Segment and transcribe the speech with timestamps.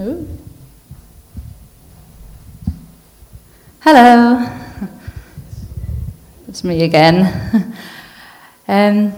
[0.00, 0.26] Ooh.
[3.80, 4.44] Hello.
[6.48, 7.72] It's me again.
[8.66, 9.12] um,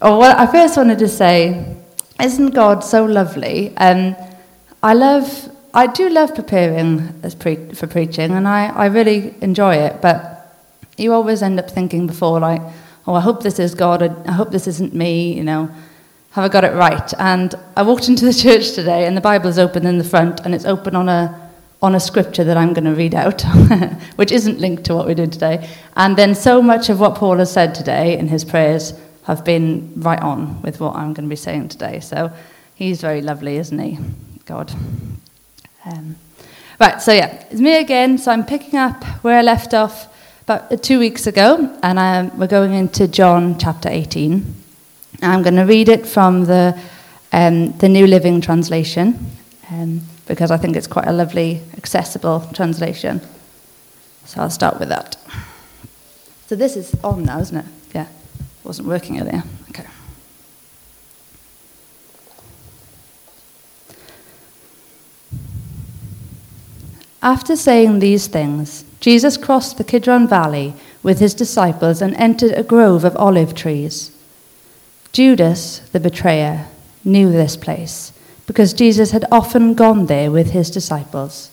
[0.00, 1.76] oh, I first wanted to say,
[2.18, 3.76] isn't God so lovely?
[3.76, 4.16] Um,
[4.82, 10.00] I love, I do love preparing pre- for preaching, and I, I really enjoy it.
[10.00, 10.56] But
[10.96, 12.62] you always end up thinking before, like,
[13.06, 14.02] oh, I hope this is God.
[14.26, 15.34] I hope this isn't me.
[15.34, 15.70] You know,
[16.32, 17.12] have I got it right?
[17.18, 20.40] And I walked into the church today, and the Bible is open in the front,
[20.40, 21.38] and it's open on a
[21.82, 23.42] on a scripture that I'm going to read out,
[24.16, 25.68] which isn't linked to what we did today.
[25.96, 29.92] And then so much of what Paul has said today in his prayers have been
[29.96, 31.98] right on with what I'm going to be saying today.
[31.98, 32.30] So
[32.76, 33.98] he's very lovely, isn't he?
[34.46, 34.72] God.
[35.84, 36.14] Um,
[36.78, 38.16] right, so yeah, it's me again.
[38.16, 40.06] So I'm picking up where I left off
[40.42, 44.61] about two weeks ago, and I'm, we're going into John chapter 18.
[45.30, 46.78] I'm going to read it from the,
[47.32, 49.30] um, the New Living Translation.
[49.70, 53.20] Um, because I think it's quite a lovely, accessible translation.
[54.24, 55.16] So I'll start with that.
[56.46, 57.64] So this is on now, isn't it?
[57.94, 58.06] Yeah.
[58.64, 59.42] Wasn't working earlier.
[59.70, 59.86] Okay.
[67.22, 72.62] After saying these things, Jesus crossed the Kidron Valley with his disciples and entered a
[72.62, 74.12] grove of olive trees.
[75.12, 76.66] Judas, the betrayer,
[77.04, 78.12] knew this place
[78.46, 81.50] because Jesus had often gone there with his disciples.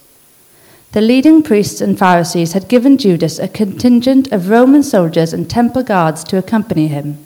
[0.94, 5.84] The leading priests and Pharisees had given Judas a contingent of Roman soldiers and temple
[5.84, 7.24] guards to accompany him.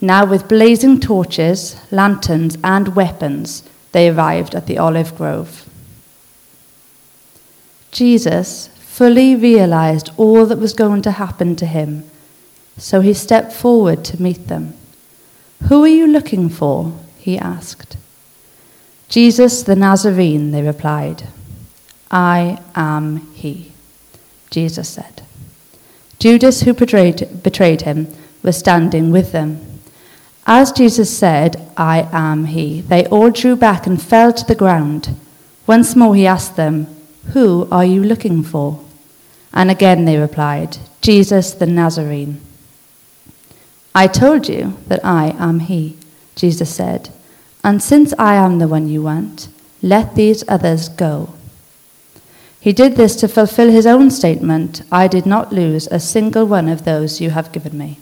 [0.00, 5.68] Now, with blazing torches, lanterns, and weapons, they arrived at the olive grove.
[7.92, 12.04] Jesus fully realized all that was going to happen to him,
[12.78, 14.74] so he stepped forward to meet them.
[15.68, 16.92] Who are you looking for?
[17.18, 17.96] he asked.
[19.08, 21.24] Jesus the Nazarene, they replied.
[22.10, 23.72] I am he,
[24.50, 25.22] Jesus said.
[26.18, 28.08] Judas, who betrayed, betrayed him,
[28.42, 29.60] was standing with them.
[30.46, 35.14] As Jesus said, I am he, they all drew back and fell to the ground.
[35.66, 36.86] Once more he asked them,
[37.32, 38.80] Who are you looking for?
[39.52, 42.40] And again they replied, Jesus the Nazarene.
[43.94, 45.96] I told you that I am he,
[46.36, 47.10] Jesus said.
[47.64, 49.48] And since I am the one you want,
[49.82, 51.34] let these others go.
[52.60, 56.68] He did this to fulfill his own statement I did not lose a single one
[56.68, 57.98] of those you have given me.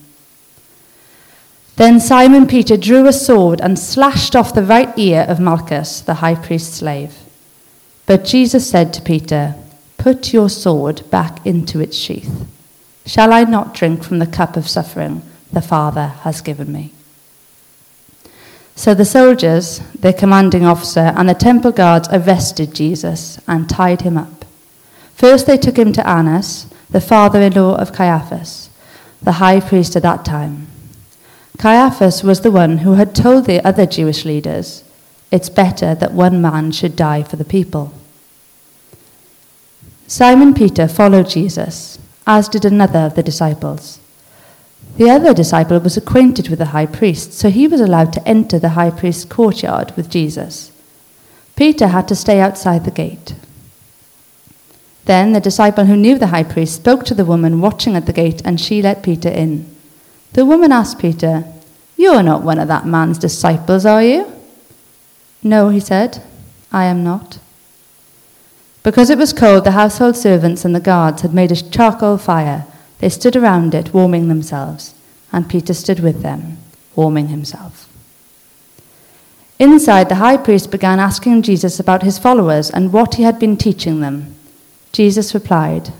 [1.76, 6.14] Then Simon Peter drew a sword and slashed off the right ear of Malchus, the
[6.14, 7.14] high priest's slave.
[8.04, 9.54] But Jesus said to Peter,
[9.96, 12.46] Put your sword back into its sheath.
[13.06, 15.22] Shall I not drink from the cup of suffering
[15.52, 16.92] the Father has given me?
[18.78, 24.16] So the soldiers, their commanding officer, and the temple guards arrested Jesus and tied him
[24.16, 24.44] up.
[25.16, 28.70] First they took him to Annas, the father in law of Caiaphas,
[29.20, 30.68] the high priest at that time.
[31.58, 34.84] Caiaphas was the one who had told the other Jewish leaders,
[35.32, 37.92] It's better that one man should die for the people.
[40.06, 41.98] Simon Peter followed Jesus,
[42.28, 43.98] as did another of the disciples.
[44.98, 48.58] The other disciple was acquainted with the high priest, so he was allowed to enter
[48.58, 50.72] the high priest's courtyard with Jesus.
[51.54, 53.36] Peter had to stay outside the gate.
[55.04, 58.12] Then the disciple who knew the high priest spoke to the woman watching at the
[58.12, 59.72] gate, and she let Peter in.
[60.32, 61.44] The woman asked Peter,
[61.96, 64.32] You're not one of that man's disciples, are you?
[65.44, 66.24] No, he said,
[66.72, 67.38] I am not.
[68.82, 72.66] Because it was cold, the household servants and the guards had made a charcoal fire
[72.98, 74.94] they stood around it, warming themselves,
[75.32, 76.58] and Peter stood with them,
[76.94, 77.88] warming himself.
[79.58, 83.56] Inside, the high priest began asking Jesus about his followers and what he had been
[83.56, 84.34] teaching them.
[84.92, 85.92] Jesus replied,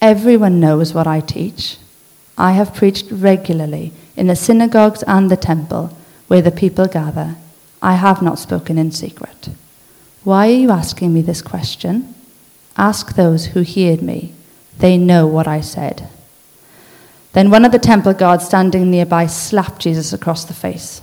[0.00, 1.78] Everyone knows what I teach.
[2.38, 5.96] I have preached regularly in the synagogues and the temple
[6.28, 7.36] where the people gather.
[7.82, 9.48] I have not spoken in secret.
[10.22, 12.14] Why are you asking me this question?
[12.76, 14.34] Ask those who heard me
[14.78, 16.08] they know what I said.
[17.32, 21.02] Then one of the temple guards standing nearby slapped Jesus across the face.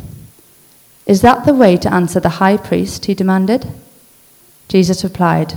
[1.05, 3.05] Is that the way to answer the high priest?
[3.05, 3.67] he demanded.
[4.67, 5.53] Jesus replied,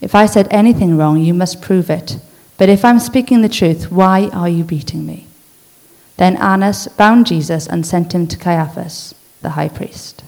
[0.00, 2.18] If I said anything wrong, you must prove it.
[2.58, 5.26] But if I'm speaking the truth, why are you beating me?
[6.18, 10.22] Then Annas bound Jesus and sent him to Caiaphas, the high priest.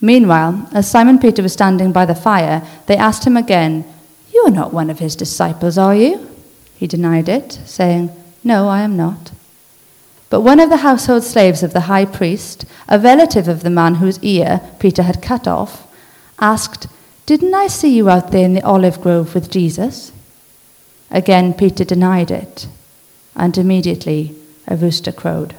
[0.00, 3.84] Meanwhile, as Simon Peter was standing by the fire, they asked him again,
[4.38, 6.30] you're not one of his disciples, are you?
[6.76, 8.10] He denied it, saying,
[8.44, 9.32] No, I am not.
[10.30, 13.96] But one of the household slaves of the high priest, a relative of the man
[13.96, 15.92] whose ear Peter had cut off,
[16.38, 16.86] asked,
[17.26, 20.12] Didn't I see you out there in the olive grove with Jesus?
[21.10, 22.68] Again, Peter denied it,
[23.34, 24.36] and immediately
[24.68, 25.54] a rooster crowed.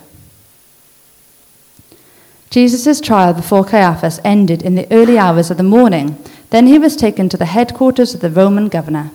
[2.49, 6.23] Jesus' trial before Caiaphas ended in the early hours of the morning.
[6.49, 9.11] Then he was taken to the headquarters of the Roman governor.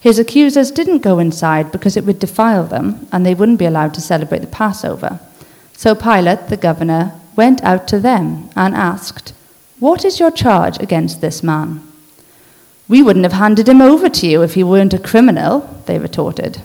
[0.00, 3.94] His accusers didn't go inside because it would defile them and they wouldn't be allowed
[3.94, 5.20] to celebrate the Passover.
[5.74, 9.32] So Pilate, the governor, went out to them and asked,
[9.78, 11.86] What is your charge against this man?
[12.88, 16.60] We wouldn't have handed him over to you if he weren't a criminal, they retorted.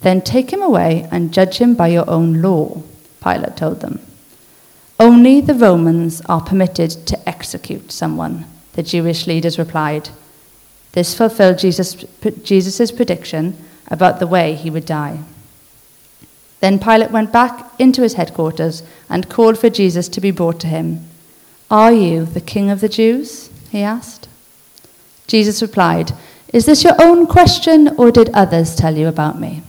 [0.00, 2.82] Then take him away and judge him by your own law,
[3.22, 4.00] Pilate told them.
[4.98, 8.46] Only the Romans are permitted to execute someone,
[8.78, 10.10] the Jewish leaders replied.
[10.92, 12.04] This fulfilled Jesus'
[12.44, 13.56] Jesus's prediction
[13.88, 15.18] about the way he would die.
[16.60, 20.68] Then Pilate went back into his headquarters and called for Jesus to be brought to
[20.68, 21.08] him.
[21.68, 23.50] Are you the king of the Jews?
[23.72, 24.28] he asked.
[25.26, 26.12] Jesus replied,
[26.52, 29.64] Is this your own question, or did others tell you about me?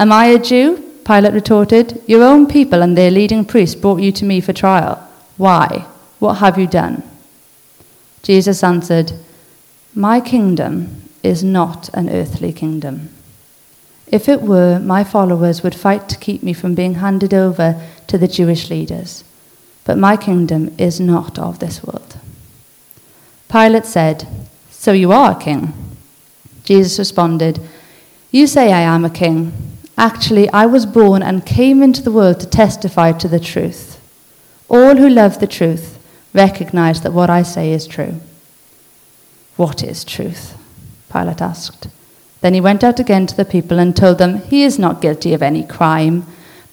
[0.00, 0.82] Am I a Jew?
[1.04, 2.02] Pilate retorted.
[2.08, 5.08] Your own people and their leading priests brought you to me for trial.
[5.36, 5.86] Why?
[6.18, 7.07] What have you done?
[8.22, 9.12] Jesus answered,
[9.94, 13.10] My kingdom is not an earthly kingdom.
[14.06, 18.18] If it were, my followers would fight to keep me from being handed over to
[18.18, 19.24] the Jewish leaders.
[19.84, 22.18] But my kingdom is not of this world.
[23.50, 24.26] Pilate said,
[24.70, 25.72] So you are a king?
[26.64, 27.60] Jesus responded,
[28.30, 29.52] You say I am a king.
[29.96, 34.00] Actually, I was born and came into the world to testify to the truth.
[34.68, 35.97] All who love the truth
[36.38, 38.14] recognize that what I say is true.
[39.56, 40.56] What is truth?
[41.12, 41.88] Pilate asked.
[42.40, 45.34] Then he went out again to the people and told them, He is not guilty
[45.34, 46.24] of any crime.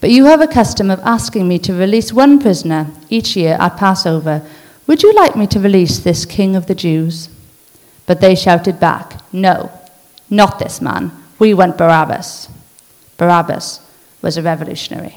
[0.02, 3.78] But you have a custom of asking me to release one prisoner each year at
[3.78, 4.44] Passover.
[4.88, 7.30] Would you like me to release this king of the Jews?
[8.06, 9.72] But they shouted back, No,
[10.30, 11.12] not this man.
[11.40, 12.50] We want Barabbas.
[13.18, 13.80] Barabbas
[14.22, 15.16] was a revolutionary.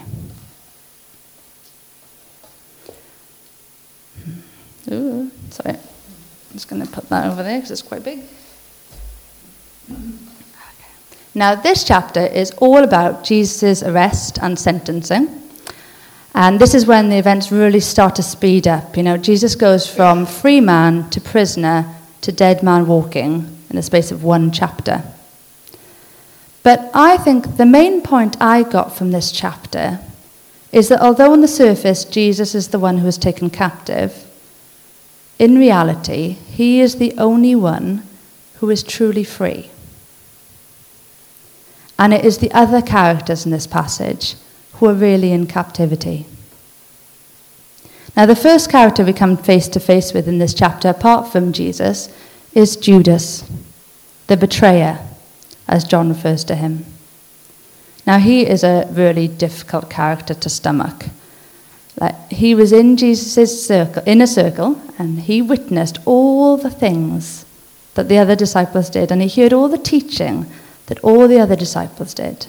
[4.91, 5.75] Ooh, sorry.
[5.77, 8.21] I'm just going to put that over there because it's quite big.
[11.35, 15.29] Now, this chapter is all about Jesus' arrest and sentencing.
[16.35, 18.97] And this is when the events really start to speed up.
[18.97, 23.83] You know, Jesus goes from free man to prisoner to dead man walking in the
[23.83, 25.03] space of one chapter.
[26.63, 30.01] But I think the main point I got from this chapter
[30.71, 34.28] is that although on the surface Jesus is the one who is taken captive,
[35.39, 38.03] in reality, he is the only one
[38.57, 39.71] who is truly free.
[41.99, 44.35] And it is the other characters in this passage
[44.75, 46.27] who are really in captivity.
[48.17, 51.53] Now, the first character we come face to face with in this chapter, apart from
[51.53, 52.09] Jesus,
[52.53, 53.49] is Judas,
[54.27, 54.99] the betrayer
[55.69, 56.85] as John refers to him.
[58.07, 61.07] Now, he is a really difficult character to stomach.
[62.01, 67.45] Like, he was in Jesus' circle, inner circle, and he witnessed all the things
[67.95, 70.47] that the other disciples did, and he heard all the teaching
[70.87, 72.47] that all the other disciples did.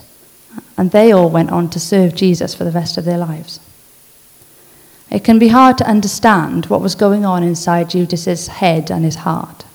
[0.77, 3.59] And they all went on to serve Jesus for the rest of their lives.
[5.09, 9.15] It can be hard to understand what was going on inside Judas's head and his
[9.15, 9.65] heart.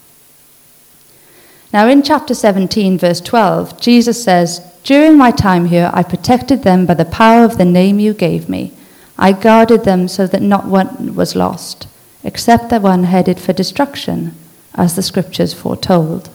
[1.73, 6.87] Now, in chapter 17, verse 12, Jesus says, During my time here, I protected them
[6.87, 8.73] by the power of the name you gave me.
[9.18, 11.87] I guarded them so that not one was lost,
[12.23, 14.35] except the one headed for destruction,
[14.75, 16.30] as the scriptures foretold.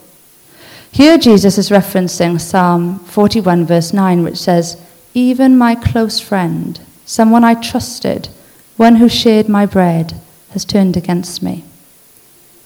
[0.91, 4.81] Here, Jesus is referencing Psalm 41, verse 9, which says,
[5.13, 8.29] Even my close friend, someone I trusted,
[8.77, 10.19] one who shared my bread,
[10.51, 11.63] has turned against me.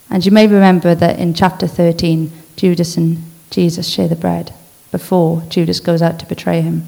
[0.09, 4.53] And you may remember that in chapter 13, Judas and Jesus share the bread
[4.91, 6.85] before Judas goes out to betray him.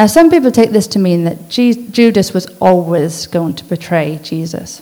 [0.00, 4.80] Now, some people take this to mean that Judas was always going to betray Jesus,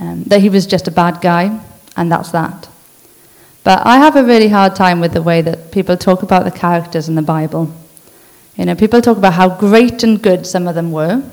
[0.00, 1.60] um, that he was just a bad guy,
[1.96, 2.68] and that's that.
[3.64, 6.52] But I have a really hard time with the way that people talk about the
[6.52, 7.74] characters in the Bible.
[8.54, 11.28] You know, people talk about how great and good some of them were,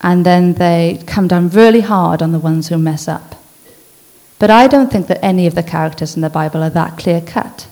[0.00, 3.34] and then they come down really hard on the ones who mess up.
[4.38, 7.20] But I don't think that any of the characters in the Bible are that clear
[7.20, 7.66] cut.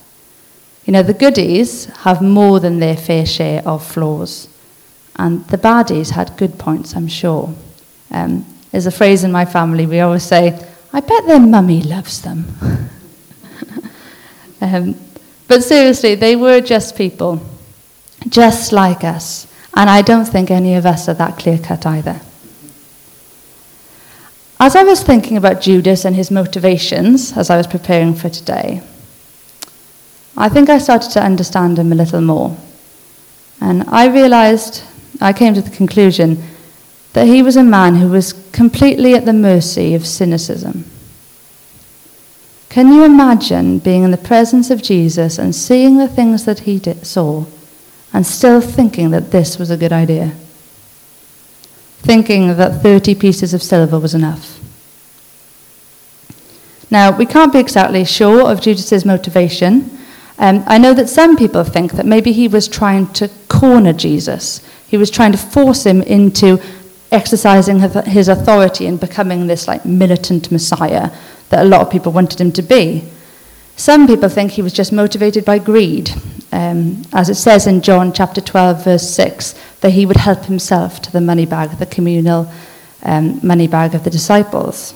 [0.85, 4.49] You know, the goodies have more than their fair share of flaws.
[5.17, 7.53] And the baddies had good points, I'm sure.
[8.11, 10.59] Um, there's a phrase in my family, we always say,
[10.93, 12.47] I bet their mummy loves them.
[14.61, 14.95] um,
[15.49, 17.41] but seriously, they were just people,
[18.29, 19.47] just like us.
[19.75, 22.21] And I don't think any of us are that clear cut either.
[24.59, 28.83] As I was thinking about Judas and his motivations as I was preparing for today,
[30.35, 32.57] I think I started to understand him a little more.
[33.61, 34.83] And I realized,
[35.21, 36.43] I came to the conclusion
[37.13, 40.85] that he was a man who was completely at the mercy of cynicism.
[42.69, 46.79] Can you imagine being in the presence of Jesus and seeing the things that he
[46.79, 47.47] did, saw
[48.13, 50.35] and still thinking that this was a good idea?
[52.01, 54.61] Thinking that 30 pieces of silver was enough.
[56.91, 59.99] Now, we can't be exactly sure of Judas's motivation.
[60.39, 64.61] Um, I know that some people think that maybe he was trying to corner Jesus.
[64.88, 66.61] He was trying to force him into
[67.12, 71.11] exercising his authority and becoming this like militant messiah
[71.50, 73.05] that a lot of people wanted him to be.
[73.76, 76.11] Some people think he was just motivated by greed,
[76.50, 81.02] um, as it says in John chapter 12, verse 6, that he would help himself
[81.02, 82.50] to the money bag, the communal
[83.02, 84.95] um, money bag of the disciples.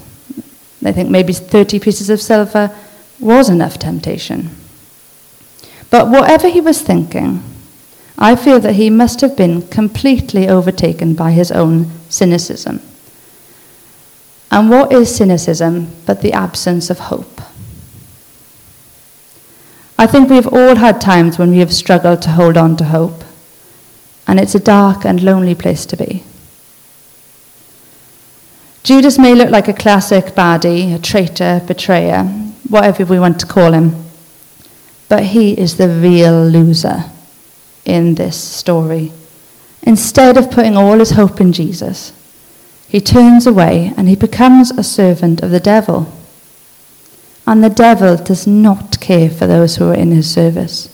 [0.81, 2.75] They think maybe 30 pieces of silver
[3.19, 4.51] was enough temptation.
[5.91, 7.43] But whatever he was thinking,
[8.23, 12.83] I feel that he must have been completely overtaken by his own cynicism.
[14.51, 17.41] And what is cynicism but the absence of hope?
[19.99, 23.25] I think we've all had times when we have struggled to hold on to hope,
[24.27, 26.23] and it's a dark and lonely place to be.
[28.83, 32.25] Judas may look like a classic baddie, a traitor, betrayer,
[32.69, 34.05] whatever we want to call him,
[35.09, 37.05] but he is the real loser
[37.91, 39.13] in this story.
[39.83, 42.13] Instead of putting all his hope in Jesus,
[42.89, 46.13] he turns away and he becomes a servant of the devil.
[47.47, 50.89] And the devil does not care for those who are in his service.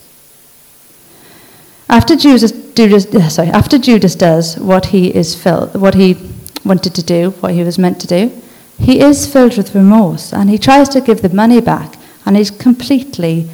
[1.89, 6.17] After Judas, Judas, sorry, after Judas does what he is filled, what he
[6.65, 8.41] wanted to do, what he was meant to do,
[8.79, 12.51] he is filled with remorse and he tries to give the money back and he's
[12.51, 13.49] completely,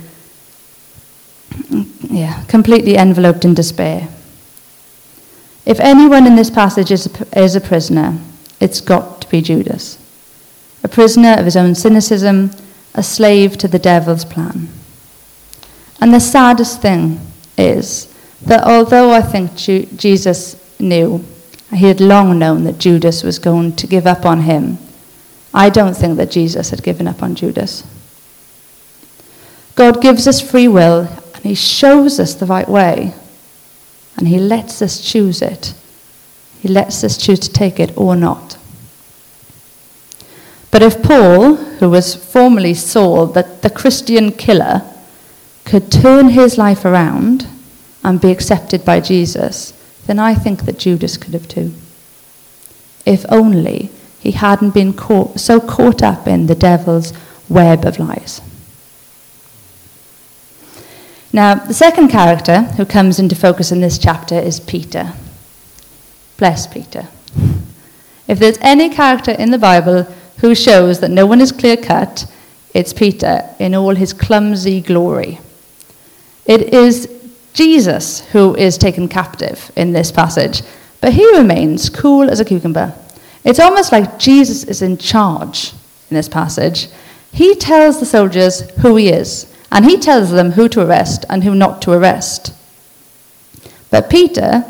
[2.10, 4.08] yeah, completely enveloped in despair.
[5.66, 8.18] If anyone in this passage is a, is a prisoner,
[8.60, 9.98] it's got to be Judas.
[10.84, 12.52] A prisoner of his own cynicism,
[12.94, 14.68] a slave to the devil's plan.
[16.02, 17.20] And the saddest thing
[17.58, 21.24] is that although I think Ju- Jesus knew,
[21.74, 24.78] he had long known that Judas was going to give up on him,
[25.54, 27.84] I don't think that Jesus had given up on Judas.
[29.76, 31.08] God gives us free will
[31.44, 33.14] and he shows us the right way
[34.16, 35.74] and he lets us choose it.
[36.62, 38.58] He lets us choose to take it or not.
[40.72, 44.82] But if Paul, who was formerly Saul, that the Christian killer,
[45.66, 47.48] could turn his life around
[48.04, 49.74] and be accepted by Jesus,
[50.08, 51.74] then I think that Judas could have too.
[53.06, 57.14] If only he hadn't been caught, so caught up in the devil's
[57.50, 58.42] web of lies.
[61.36, 65.14] Now, the second character who comes into focus in this chapter is Peter.
[66.38, 67.08] Bless Peter.
[68.28, 70.04] If there's any character in the Bible
[70.42, 72.32] who shows that no one is clear cut,
[72.76, 75.40] it's Peter in all his clumsy glory.
[76.46, 77.10] It is
[77.54, 80.62] Jesus who is taken captive in this passage,
[81.02, 82.94] but he remains cool as a cucumber.
[83.44, 85.74] It's almost like Jesus is in charge
[86.12, 86.90] in this passage.
[87.32, 91.44] He tells the soldiers who he is, and he tells them who to arrest and
[91.44, 92.54] who not to arrest.
[93.90, 94.64] But Peter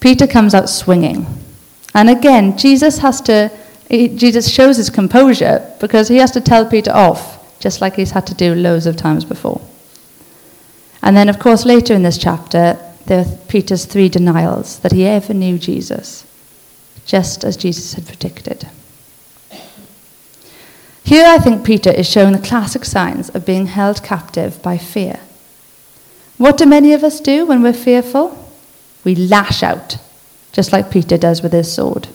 [0.00, 1.26] Peter comes out swinging.
[1.94, 3.50] And again, Jesus has to,
[3.90, 8.26] Jesus shows his composure because he has to tell Peter off, just like he's had
[8.28, 9.60] to do loads of times before.
[11.02, 15.06] And then, of course, later in this chapter, there are Peter's three denials that he
[15.06, 16.26] ever knew Jesus,
[17.04, 18.68] just as Jesus had predicted.
[21.10, 25.18] Here, I think Peter is showing the classic signs of being held captive by fear.
[26.38, 28.48] What do many of us do when we're fearful?
[29.02, 29.98] We lash out,
[30.52, 32.06] just like Peter does with his sword.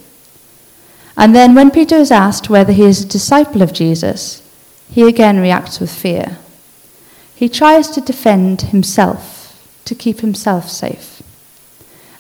[1.18, 4.42] And then, when Peter is asked whether he is a disciple of Jesus,
[4.90, 6.38] he again reacts with fear.
[7.36, 11.22] He tries to defend himself, to keep himself safe.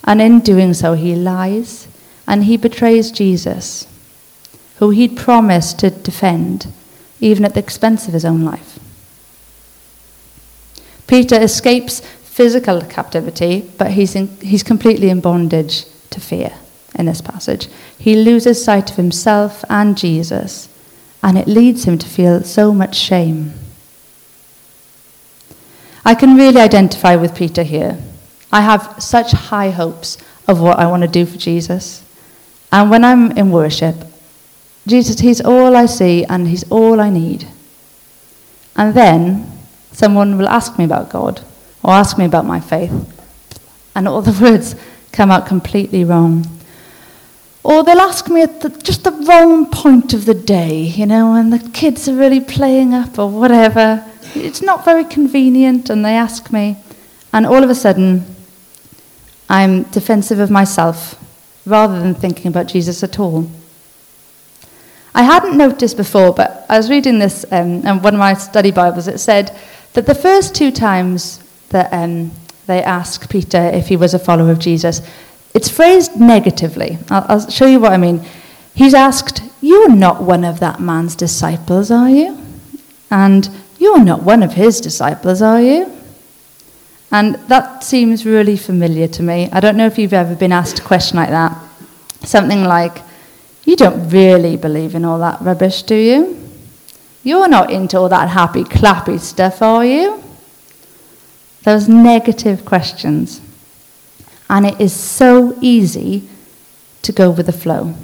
[0.03, 1.87] And in doing so, he lies
[2.27, 3.87] and he betrays Jesus,
[4.77, 6.71] who he'd promised to defend,
[7.19, 8.79] even at the expense of his own life.
[11.07, 16.53] Peter escapes physical captivity, but he's, in, he's completely in bondage to fear
[16.95, 17.69] in this passage.
[17.97, 20.69] He loses sight of himself and Jesus,
[21.23, 23.53] and it leads him to feel so much shame.
[26.03, 27.97] I can really identify with Peter here.
[28.51, 30.17] I have such high hopes
[30.47, 32.03] of what I want to do for Jesus.
[32.71, 33.95] And when I'm in worship,
[34.87, 37.47] Jesus, He's all I see and He's all I need.
[38.75, 39.51] And then
[39.91, 41.41] someone will ask me about God
[41.83, 42.91] or ask me about my faith,
[43.95, 44.75] and all the words
[45.11, 46.45] come out completely wrong.
[47.63, 51.31] Or they'll ask me at the, just the wrong point of the day, you know,
[51.31, 54.05] when the kids are really playing up or whatever.
[54.35, 56.77] It's not very convenient, and they ask me,
[57.33, 58.25] and all of a sudden,
[59.49, 61.19] I'm defensive of myself
[61.65, 63.49] rather than thinking about Jesus at all.
[65.15, 68.71] I hadn't noticed before, but I was reading this um, in one of my study
[68.71, 69.07] Bibles.
[69.07, 69.57] It said
[69.93, 72.33] that the first two times that um,
[72.67, 75.01] they ask Peter if he was a follower of Jesus,
[75.53, 76.97] it's phrased negatively.
[77.09, 78.25] I'll, I'll show you what I mean.
[78.73, 82.37] He's asked, You're not one of that man's disciples, are you?
[83.09, 85.97] And you're not one of his disciples, are you?
[87.09, 89.47] And that seems really familiar to me.
[89.53, 91.57] I don't know if you've ever been asked a question like that.
[92.23, 92.97] Something like,
[93.65, 96.41] You don't really believe in all that rubbish, do you?
[97.23, 100.23] You're not into all that happy, clappy stuff, are you?
[101.63, 103.41] Those negative questions.
[104.47, 106.29] And it is so easy
[107.01, 107.95] to go with the flow.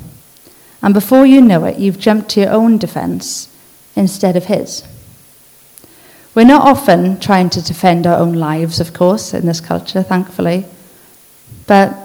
[0.82, 3.56] And before you know it, you've jumped to your own defense
[3.96, 4.84] instead of his.
[6.34, 10.66] We're not often trying to defend our own lives, of course, in this culture, thankfully.
[11.68, 11.96] But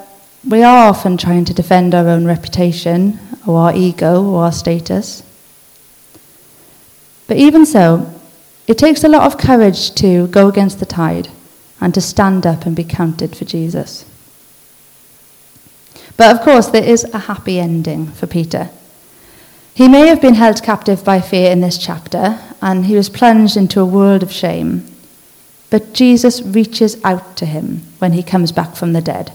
[0.46, 5.22] we are often trying to defend our own reputation, or our ego, or our status.
[7.26, 8.12] But even so,
[8.66, 11.28] it takes a lot of courage to go against the tide
[11.80, 14.04] and to stand up and be counted for Jesus.
[16.16, 18.70] But of course, there is a happy ending for Peter.
[19.74, 23.56] He may have been held captive by fear in this chapter, and he was plunged
[23.56, 24.86] into a world of shame.
[25.68, 29.32] But Jesus reaches out to him when he comes back from the dead,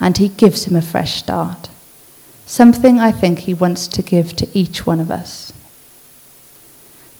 [0.00, 1.68] and he gives him a fresh start.
[2.46, 5.52] Something I think he wants to give to each one of us.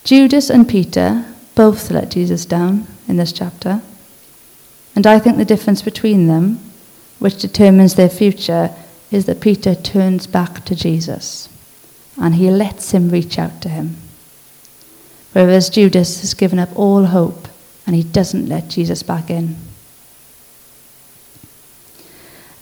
[0.03, 1.25] Judas and Peter
[1.55, 3.83] both let Jesus down in this chapter.
[4.97, 6.59] And I think the difference between them,
[7.19, 8.75] which determines their future,
[9.11, 11.49] is that Peter turns back to Jesus
[12.17, 13.97] and he lets him reach out to him.
[15.33, 17.49] Whereas Judas has given up all hope
[17.87, 19.57] and he doesn't let Jesus back in.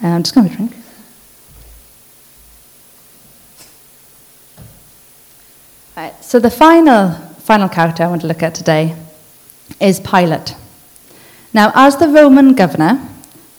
[0.02, 0.72] Uh, I'm just going to drink.
[5.96, 8.94] Right, so the final, final character I want to look at today
[9.80, 10.54] is Pilate.
[11.52, 13.08] Now, as the Roman governor,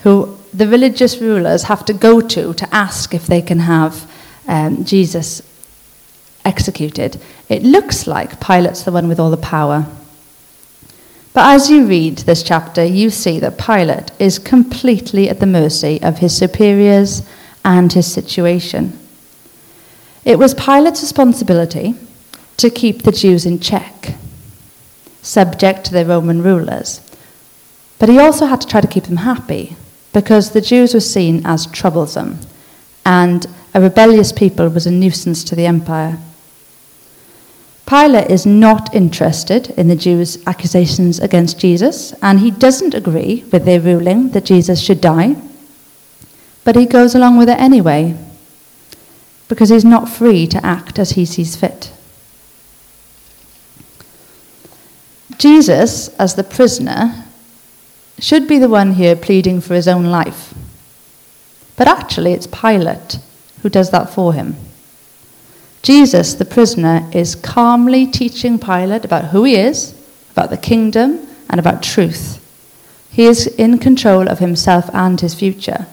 [0.03, 4.09] who the religious rulers have to go to to ask if they can have
[4.47, 5.41] um, Jesus
[6.45, 9.85] executed, it looks like Pilate's the one with all the power.
[11.33, 16.01] But as you read this chapter, you see that Pilate is completely at the mercy
[16.01, 17.21] of his superiors
[17.63, 18.97] and his situation.
[20.25, 21.95] It was Pilate's responsibility
[22.57, 24.15] to keep the Jews in check,
[25.21, 27.01] subject to their Roman rulers.
[27.99, 29.75] But he also had to try to keep them happy
[30.13, 32.39] because the Jews were seen as troublesome,
[33.05, 36.17] and a rebellious people was a nuisance to the empire.
[37.89, 43.65] Pilate is not interested in the Jews' accusations against Jesus, and he doesn't agree with
[43.65, 45.35] their ruling that Jesus should die,
[46.63, 48.15] but he goes along with it anyway,
[49.47, 51.91] because he's not free to act as he sees fit.
[55.39, 57.25] Jesus, as the prisoner,
[58.19, 60.53] should be the one here pleading for his own life.
[61.75, 63.17] But actually, it's Pilate
[63.63, 64.57] who does that for him.
[65.81, 69.95] Jesus, the prisoner, is calmly teaching Pilate about who he is,
[70.31, 72.45] about the kingdom, and about truth.
[73.09, 75.87] He is in control of himself and his future.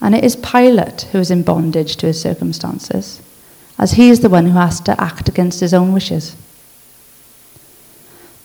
[0.00, 3.22] And it is Pilate who is in bondage to his circumstances,
[3.78, 6.36] as he is the one who has to act against his own wishes.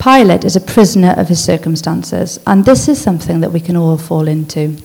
[0.02, 3.98] Pilate is a prisoner of his circumstances, and this is something that we can all
[3.98, 4.78] fall into.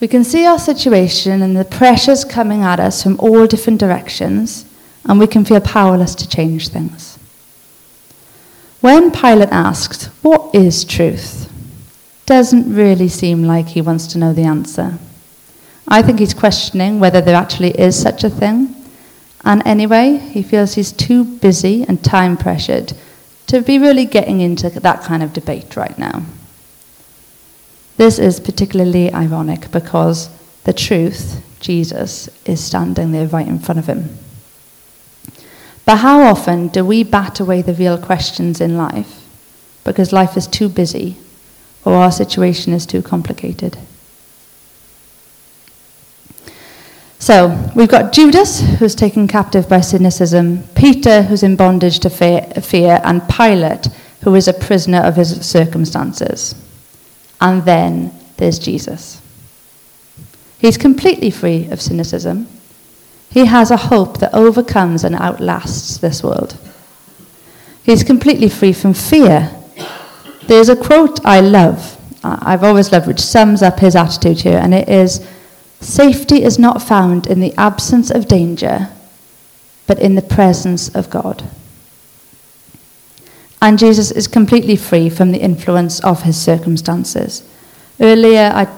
[0.00, 4.66] We can see our situation and the pressures coming at us from all different directions,
[5.04, 7.18] and we can feel powerless to change things.
[8.80, 11.50] When Pilate asked, What is truth?
[12.26, 14.98] doesn't really seem like he wants to know the answer.
[15.86, 18.74] I think he's questioning whether there actually is such a thing,
[19.44, 22.94] and anyway, he feels he's too busy and time pressured
[23.46, 26.22] to be really getting into that kind of debate right now.
[27.96, 30.28] This is particularly ironic because
[30.64, 34.18] the truth, Jesus, is standing there right in front of him.
[35.84, 39.22] But how often do we bat away the real questions in life
[39.84, 41.18] because life is too busy
[41.84, 43.78] or our situation is too complicated?
[47.18, 53.00] So we've got Judas, who's taken captive by cynicism, Peter, who's in bondage to fear,
[53.02, 53.86] and Pilate,
[54.22, 56.54] who is a prisoner of his circumstances.
[57.44, 59.20] And then there's Jesus.
[60.58, 62.48] He's completely free of cynicism.
[63.28, 66.56] He has a hope that overcomes and outlasts this world.
[67.82, 69.54] He's completely free from fear.
[70.46, 74.72] There's a quote I love, I've always loved, which sums up his attitude here, and
[74.72, 75.28] it is
[75.82, 78.88] Safety is not found in the absence of danger,
[79.86, 81.44] but in the presence of God.
[83.64, 87.42] And Jesus is completely free from the influence of his circumstances.
[87.98, 88.68] Earlier, I,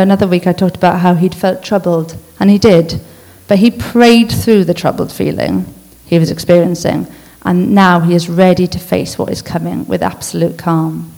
[0.00, 3.00] another week, I talked about how he'd felt troubled, and he did,
[3.48, 7.08] but he prayed through the troubled feeling he was experiencing,
[7.42, 11.12] and now he is ready to face what is coming with absolute calm.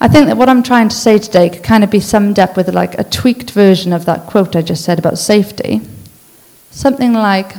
[0.00, 2.56] I think that what I'm trying to say today could kind of be summed up
[2.56, 5.82] with like a tweaked version of that quote I just said about safety.
[6.70, 7.54] Something like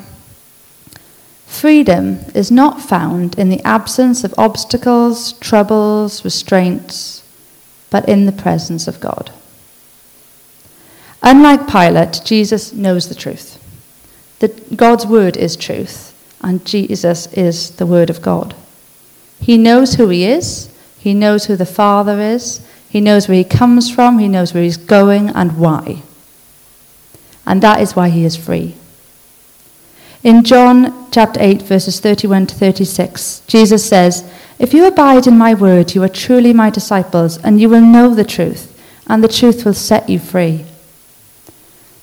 [1.56, 7.24] Freedom is not found in the absence of obstacles, troubles, restraints,
[7.90, 9.32] but in the presence of God.
[11.24, 13.58] Unlike Pilate, Jesus knows the truth.
[14.40, 18.54] That God's word is truth, and Jesus is the word of God.
[19.40, 23.46] He knows who he is, he knows who the Father is, he knows where he
[23.46, 26.04] comes from, he knows where he's going, and why.
[27.46, 28.76] And that is why he is free.
[30.26, 35.54] In John chapter 8, verses 31 to 36, Jesus says, If you abide in my
[35.54, 39.64] word, you are truly my disciples, and you will know the truth, and the truth
[39.64, 40.66] will set you free.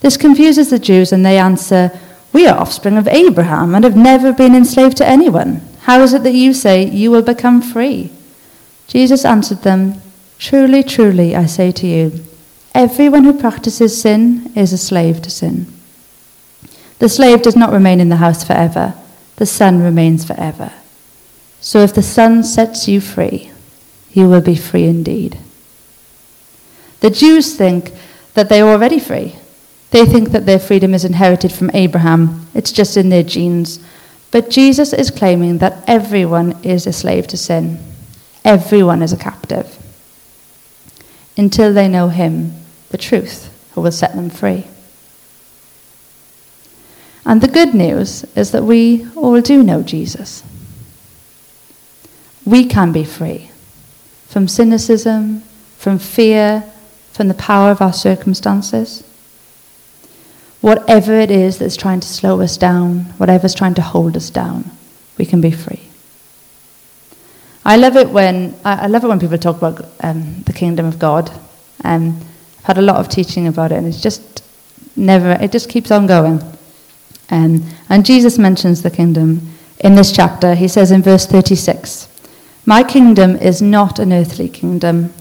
[0.03, 1.91] This confuses the Jews, and they answer,
[2.33, 5.61] We are offspring of Abraham and have never been enslaved to anyone.
[5.81, 8.13] How is it that you say you will become free?
[8.87, 10.01] Jesus answered them,
[10.39, 12.25] Truly, truly, I say to you,
[12.73, 15.67] everyone who practices sin is a slave to sin.
[17.03, 18.95] The slave does not remain in the house forever,
[19.35, 20.73] the son remains forever.
[21.61, 23.51] So if the son sets you free,
[24.13, 25.37] you will be free indeed.
[27.01, 27.91] The Jews think
[28.35, 29.35] that they are already free.
[29.91, 33.81] They think that their freedom is inherited from Abraham, it's just in their genes.
[34.31, 37.81] But Jesus is claiming that everyone is a slave to sin.
[38.45, 39.77] Everyone is a captive.
[41.37, 42.53] Until they know Him,
[42.91, 44.69] the truth, who will set them free.
[47.25, 50.43] And the good news is that we all do know Jesus.
[52.45, 53.51] We can be free
[54.27, 55.43] from cynicism,
[55.79, 56.65] from fear,
[57.13, 59.05] from the power of our circumstances.
[60.61, 64.71] Whatever it is that's trying to slow us down, whatever's trying to hold us down,
[65.19, 65.81] we can be free.
[67.65, 70.99] I love it when I love it when people talk about um, the kingdom of
[70.99, 71.31] God.
[71.85, 72.19] Um,
[72.59, 74.43] I've had a lot of teaching about it, and it's just
[74.97, 75.33] never.
[75.33, 76.41] It just keeps on going.
[77.33, 79.49] Um, and Jesus mentions the kingdom
[79.81, 80.55] in this chapter.
[80.55, 82.07] He says in verse 36
[82.67, 85.15] My kingdom is not an earthly kingdom.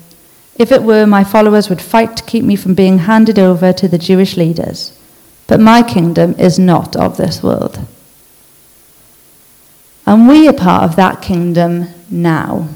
[0.56, 3.88] If it were, my followers would fight to keep me from being handed over to
[3.88, 4.96] the Jewish leaders.
[5.48, 7.80] But my kingdom is not of this world.
[10.06, 12.68] And we are part of that kingdom now.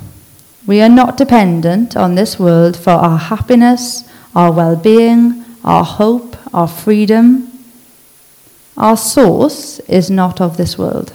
[0.66, 6.38] We are not dependent on this world for our happiness, our well being, our hope,
[6.54, 7.55] our freedom.
[8.78, 11.14] Our source is not of this world.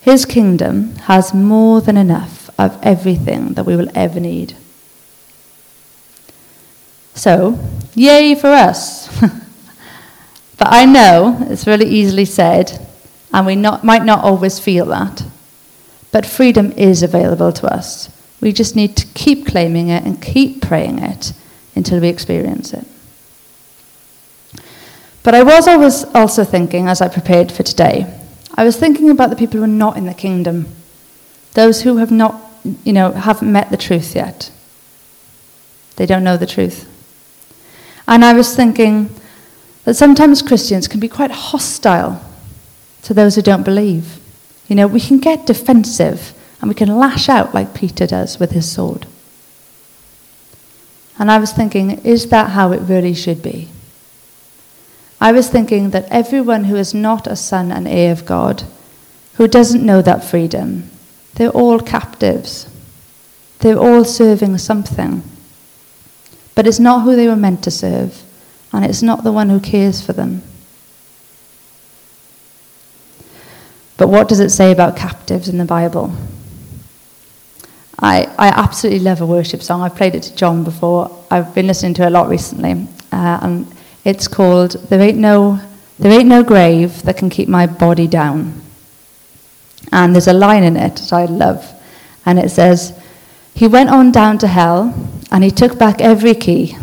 [0.00, 4.54] His kingdom has more than enough of everything that we will ever need.
[7.14, 7.58] So,
[7.94, 9.08] yay for us.
[10.58, 12.86] but I know it's really easily said,
[13.32, 15.24] and we not, might not always feel that.
[16.12, 18.10] But freedom is available to us.
[18.40, 21.32] We just need to keep claiming it and keep praying it
[21.74, 22.86] until we experience it.
[25.24, 28.06] But I was always also thinking, as I prepared for today,
[28.54, 30.68] I was thinking about the people who are not in the kingdom,
[31.54, 32.40] those who have not,
[32.84, 34.52] you know, haven't met the truth yet.
[35.96, 36.90] They don't know the truth.
[38.06, 39.14] And I was thinking
[39.84, 42.22] that sometimes Christians can be quite hostile
[43.02, 44.20] to those who don't believe.
[44.68, 48.50] You know, we can get defensive and we can lash out like Peter does with
[48.50, 49.06] his sword.
[51.18, 53.68] And I was thinking, is that how it really should be?
[55.20, 58.64] I was thinking that everyone who is not a son and heir of God,
[59.34, 60.90] who doesn't know that freedom,
[61.34, 62.68] they're all captives.
[63.60, 65.22] They're all serving something.
[66.54, 68.22] But it's not who they were meant to serve,
[68.72, 70.42] and it's not the one who cares for them.
[73.96, 76.14] But what does it say about captives in the Bible?
[77.98, 79.82] I, I absolutely love a worship song.
[79.82, 81.24] I've played it to John before.
[81.30, 82.86] I've been listening to it a lot recently.
[83.12, 83.73] Uh, and
[84.04, 85.60] It's called There Ain't No
[85.98, 88.60] There Ain't No Grave That Can Keep My Body Down.
[89.92, 91.72] And there's a line in it that I love.
[92.26, 92.98] And it says,
[93.54, 94.94] He went on down to hell
[95.30, 96.76] and he took back every key.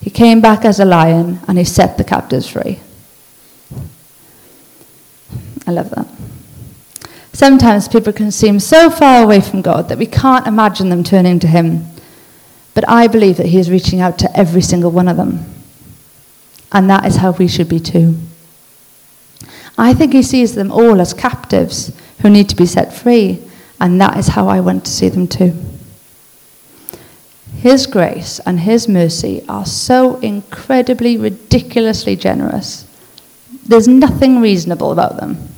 [0.00, 2.80] He came back as a lion and he set the captives free.
[5.66, 6.06] I love that.
[7.32, 11.38] Sometimes people can seem so far away from God that we can't imagine them turning
[11.38, 11.86] to Him.
[12.74, 15.44] But I believe that He is reaching out to every single one of them.
[16.72, 18.16] And that is how we should be too.
[19.76, 23.42] I think He sees them all as captives who need to be set free.
[23.80, 25.54] And that is how I want to see them too.
[27.56, 32.86] His grace and His mercy are so incredibly, ridiculously generous.
[33.64, 35.48] There's nothing reasonable about them.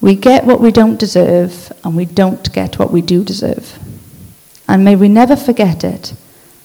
[0.00, 3.78] We get what we don't deserve, and we don't get what we do deserve.
[4.68, 6.14] And may we never forget it,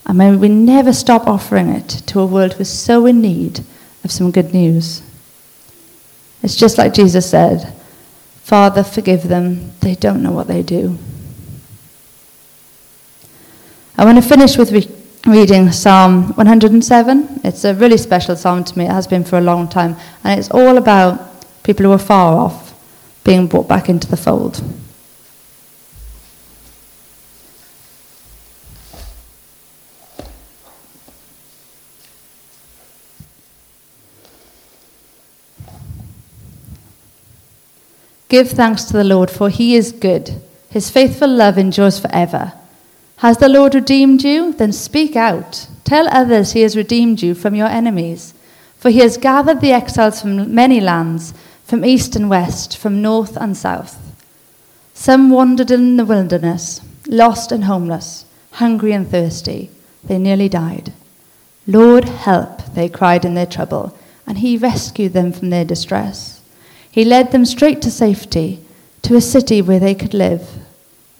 [0.06, 3.62] and may we never stop offering it to a world who is so in need
[4.04, 5.04] of some good news.
[6.44, 7.74] It's just like Jesus said
[8.52, 10.98] Father, forgive them, they don't know what they do.
[13.98, 14.90] I want to finish with re-
[15.26, 17.42] reading Psalm 107.
[17.46, 20.38] It's a really special psalm to me, it has been for a long time, and
[20.38, 22.74] it's all about people who are far off
[23.24, 24.62] being brought back into the fold.
[38.32, 40.42] Give thanks to the Lord, for he is good.
[40.70, 42.54] His faithful love endures forever.
[43.18, 44.54] Has the Lord redeemed you?
[44.54, 45.68] Then speak out.
[45.84, 48.34] Tell others he has redeemed you from your enemies.
[48.78, 51.34] For he has gathered the exiles from many lands
[51.66, 54.00] from east and west, from north and south.
[54.94, 59.72] Some wandered in the wilderness, lost and homeless, hungry and thirsty.
[60.06, 60.94] They nearly died.
[61.68, 66.31] Lord, help, they cried in their trouble, and he rescued them from their distress.
[66.92, 68.60] He led them straight to safety,
[69.04, 70.60] to a city where they could live.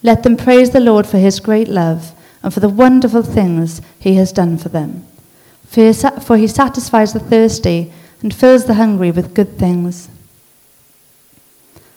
[0.02, 4.14] Let them praise the Lord for his great love and for the wonderful things he
[4.16, 5.06] has done for them.
[5.66, 10.08] For he satisfies the thirsty and fills the hungry with good things.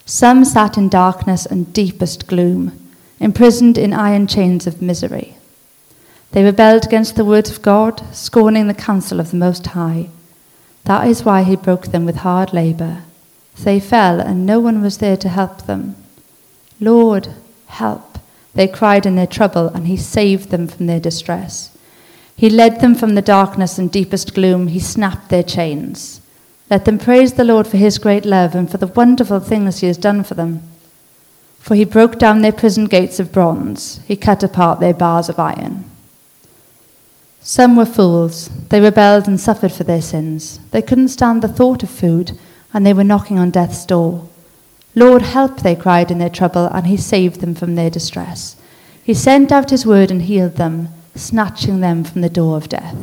[0.05, 5.35] Some sat in darkness and deepest gloom, imprisoned in iron chains of misery.
[6.31, 10.09] They rebelled against the word of God, scorning the counsel of the Most High.
[10.83, 13.03] That is why he broke them with hard labor.
[13.63, 15.95] They fell, and no one was there to help them.
[16.79, 17.29] Lord,
[17.67, 18.19] help,
[18.53, 21.75] they cried in their trouble, and he saved them from their distress.
[22.35, 26.21] He led them from the darkness and deepest gloom, he snapped their chains.
[26.69, 29.87] Let them praise the Lord for his great love and for the wonderful things he
[29.87, 30.63] has done for them.
[31.59, 35.39] For he broke down their prison gates of bronze, he cut apart their bars of
[35.39, 35.85] iron.
[37.41, 38.49] Some were fools.
[38.69, 40.59] They rebelled and suffered for their sins.
[40.71, 42.37] They couldn't stand the thought of food,
[42.75, 44.27] and they were knocking on death's door.
[44.95, 48.57] Lord, help, they cried in their trouble, and he saved them from their distress.
[49.01, 52.97] He sent out his word and healed them, snatching them from the door of death.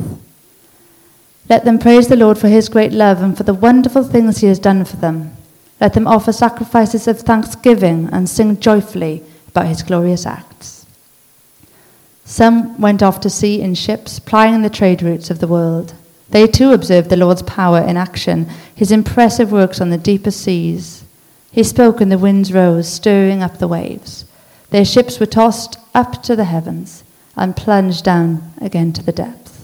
[1.49, 4.47] Let them praise the Lord for his great love and for the wonderful things he
[4.47, 5.35] has done for them.
[5.81, 10.85] Let them offer sacrifices of thanksgiving and sing joyfully about his glorious acts.
[12.25, 15.95] Some went off to sea in ships, plying the trade routes of the world.
[16.33, 21.03] They too observed the Lord's power in action, his impressive works on the deepest seas.
[21.51, 24.25] He spoke and the winds rose, stirring up the waves.
[24.71, 27.03] Their ships were tossed up to the heavens
[27.35, 29.61] and plunged down again to the depths.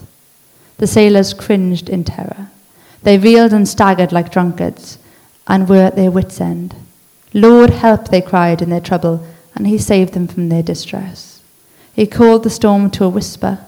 [0.76, 2.50] The sailors cringed in terror.
[3.02, 4.98] They reeled and staggered like drunkards
[5.48, 6.76] and were at their wits' end.
[7.34, 11.42] Lord, help, they cried in their trouble, and he saved them from their distress.
[11.92, 13.58] He called the storm to a whisper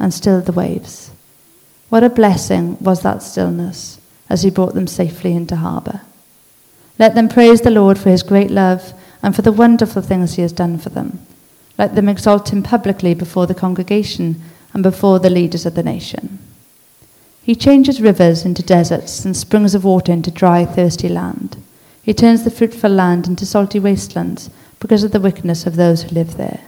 [0.00, 1.12] and stilled the waves.
[1.88, 3.98] What a blessing was that stillness
[4.28, 6.02] as he brought them safely into harbour.
[6.98, 10.42] Let them praise the Lord for his great love and for the wonderful things he
[10.42, 11.20] has done for them.
[11.78, 14.42] Let them exalt him publicly before the congregation
[14.74, 16.38] and before the leaders of the nation.
[17.42, 21.56] He changes rivers into deserts and springs of water into dry, thirsty land.
[22.02, 26.10] He turns the fruitful land into salty wastelands because of the wickedness of those who
[26.10, 26.60] live there.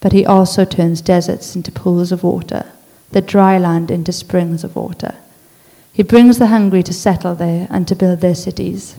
[0.00, 2.70] But he also turns deserts into pools of water,
[3.10, 5.14] the dry land into springs of water.
[5.92, 8.96] He brings the hungry to settle there and to build their cities.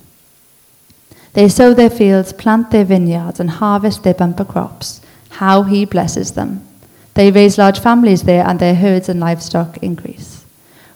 [1.33, 4.99] They sow their fields, plant their vineyards, and harvest their bumper crops.
[5.29, 6.67] How he blesses them.
[7.13, 10.43] They raise large families there, and their herds and livestock increase.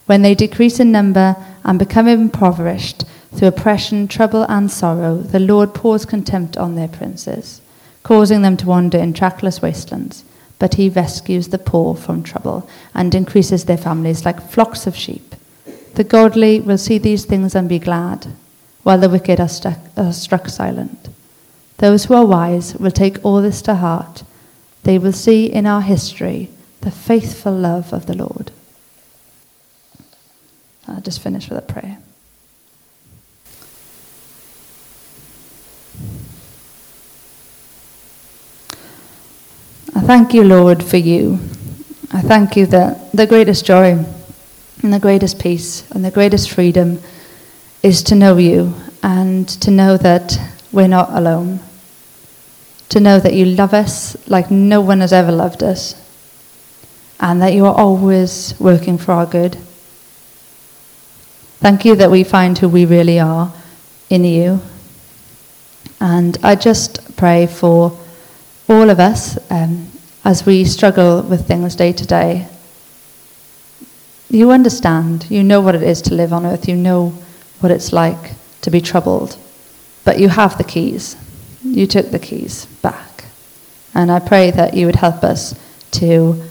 [0.06, 5.74] When they decrease in number and become impoverished through oppression, trouble, and sorrow, the Lord
[5.74, 7.62] pours contempt on their princes,
[8.04, 10.24] causing them to wander in trackless wastelands.
[10.64, 15.36] But he rescues the poor from trouble and increases their families like flocks of sheep.
[15.96, 18.28] The godly will see these things and be glad,
[18.84, 19.50] while the wicked are,
[19.98, 21.10] are struck silent.
[21.80, 24.24] Those who are wise will take all this to heart.
[24.84, 26.50] They will see in our history
[26.80, 28.50] the faithful love of the Lord.
[30.88, 31.98] I'll just finish with a prayer.
[39.96, 41.36] I thank you, Lord, for you.
[42.12, 44.04] I thank you that the greatest joy
[44.82, 47.00] and the greatest peace and the greatest freedom
[47.84, 50.36] is to know you and to know that
[50.72, 51.60] we're not alone.
[52.90, 55.94] To know that you love us like no one has ever loved us
[57.20, 59.56] and that you are always working for our good.
[61.60, 63.54] Thank you that we find who we really are
[64.10, 64.60] in you.
[66.02, 67.98] And I just pray for
[68.68, 69.88] all of us um,
[70.24, 72.48] as we struggle with things day to day.
[74.30, 77.10] You understand, you know what it is to live on earth, you know
[77.60, 79.38] what it's like to be troubled,
[80.06, 81.16] but you have the keys.
[81.64, 83.26] You took the keys back.
[83.94, 85.60] And I pray that you would help us
[85.92, 86.44] to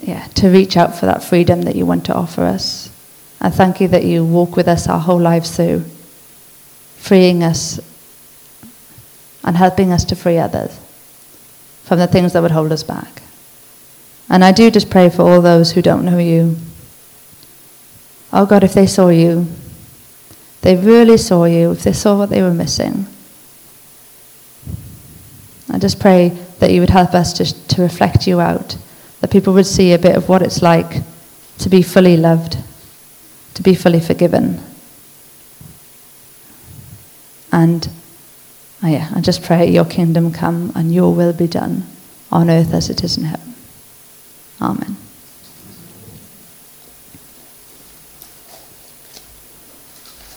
[0.00, 2.90] yeah, to reach out for that freedom that you want to offer us.
[3.40, 5.84] I thank you that you walk with us our whole lives through,
[6.96, 7.80] freeing us
[9.46, 10.78] and helping us to free others
[11.84, 13.22] from the things that would hold us back.
[14.28, 16.56] And I do just pray for all those who don't know you.
[18.32, 19.46] Oh God, if they saw you,
[20.62, 23.06] they really saw you, if they saw what they were missing,
[25.70, 28.76] I just pray that you would help us to, to reflect you out,
[29.20, 31.02] that people would see a bit of what it's like
[31.58, 32.58] to be fully loved,
[33.54, 34.60] to be fully forgiven.
[37.52, 37.88] And
[38.82, 41.86] Oh, yeah, I just pray your kingdom come and your will be done
[42.30, 43.54] on earth as it is in heaven.
[44.60, 44.96] Amen.